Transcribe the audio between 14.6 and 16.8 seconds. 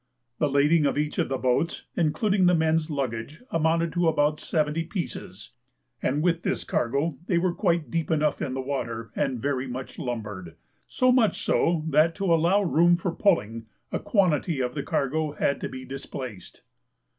the cargo had to be displaced.